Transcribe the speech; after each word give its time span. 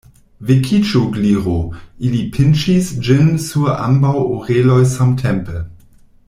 "Vekiĝu, 0.51 1.01
Gliro!" 1.17 1.57
Ili 2.09 2.21
pinĉis 2.37 2.89
ĝin 3.09 3.29
sur 3.45 3.71
ambaŭ 3.89 4.15
oreloj 4.23 4.81
samtempe. 4.97 5.63